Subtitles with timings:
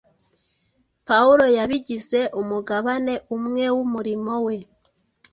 [1.07, 4.55] Pawulo yabigize umugabane umwe w’umurimo we.